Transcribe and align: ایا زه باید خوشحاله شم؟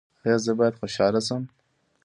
ایا 0.25 0.37
زه 0.45 0.51
باید 0.59 0.79
خوشحاله 0.79 1.21
شم؟ 1.27 1.43